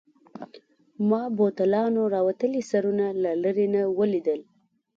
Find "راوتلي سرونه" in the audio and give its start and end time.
2.15-3.05